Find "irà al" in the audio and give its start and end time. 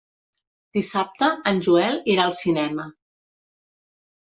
2.17-2.37